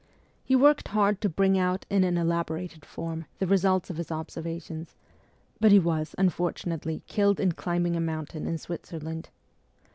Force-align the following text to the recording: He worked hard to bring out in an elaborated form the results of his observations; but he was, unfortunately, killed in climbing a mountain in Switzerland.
He 0.43 0.55
worked 0.55 0.87
hard 0.87 1.21
to 1.21 1.29
bring 1.29 1.59
out 1.59 1.85
in 1.87 2.03
an 2.03 2.17
elaborated 2.17 2.85
form 2.85 3.25
the 3.37 3.45
results 3.45 3.91
of 3.91 3.97
his 3.97 4.11
observations; 4.11 4.95
but 5.59 5.71
he 5.71 5.77
was, 5.77 6.15
unfortunately, 6.17 7.03
killed 7.05 7.39
in 7.39 7.51
climbing 7.51 7.95
a 7.95 8.01
mountain 8.01 8.47
in 8.47 8.57
Switzerland. 8.57 9.29